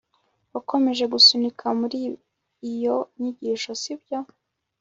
Wakomeje 0.53 1.03
gusunika 1.13 1.65
muri 1.79 1.99
iyo 2.73 2.97
nyigisho 3.19 3.71
sibyo 3.81 4.19